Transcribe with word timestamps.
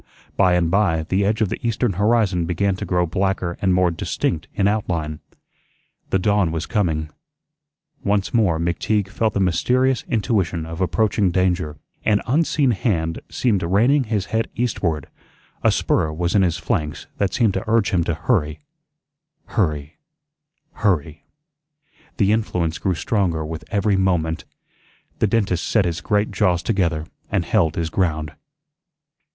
By 0.35 0.55
and 0.55 0.71
by 0.71 1.03
the 1.09 1.23
edge 1.23 1.41
of 1.41 1.49
the 1.49 1.59
eastern 1.61 1.93
horizon 1.93 2.45
began 2.45 2.75
to 2.77 2.85
grow 2.87 3.05
blacker 3.05 3.55
and 3.61 3.71
more 3.71 3.91
distinct 3.91 4.47
in 4.55 4.67
out 4.67 4.89
line. 4.89 5.19
The 6.09 6.17
dawn 6.17 6.51
was 6.51 6.65
coming. 6.65 7.11
Once 8.03 8.33
more 8.33 8.59
McTeague 8.59 9.09
felt 9.09 9.35
the 9.35 9.39
mysterious 9.39 10.03
intuition 10.07 10.65
of 10.65 10.81
approaching 10.81 11.29
danger; 11.29 11.77
an 12.03 12.23
unseen 12.25 12.71
hand 12.71 13.19
seemed 13.29 13.61
reining 13.61 14.05
his 14.05 14.25
head 14.33 14.49
eastward; 14.55 15.05
a 15.61 15.71
spur 15.71 16.11
was 16.11 16.33
in 16.33 16.41
his 16.41 16.57
flanks 16.57 17.05
that 17.19 17.31
seemed 17.31 17.53
to 17.53 17.63
urge 17.69 17.91
him 17.91 18.03
to 18.05 18.15
hurry, 18.15 18.57
hurry, 19.49 19.97
hurry. 20.73 21.25
The 22.17 22.31
influence 22.31 22.79
grew 22.79 22.95
stronger 22.95 23.45
with 23.45 23.63
every 23.69 23.97
moment. 23.97 24.45
The 25.19 25.27
dentist 25.27 25.63
set 25.67 25.85
his 25.85 26.01
great 26.01 26.31
jaws 26.31 26.63
together 26.63 27.05
and 27.29 27.45
held 27.45 27.75
his 27.75 27.91
ground. 27.91 28.31